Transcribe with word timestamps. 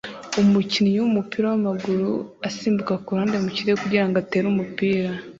Umukinnyi 0.41 0.97
wumupira 1.01 1.45
wamaguru 1.51 2.09
asimbuka 2.47 2.93
kuruhande 3.03 3.35
mu 3.43 3.49
kirere 3.55 3.75
kugirango 3.83 4.15
atere 4.23 4.45
umupira 4.49 5.11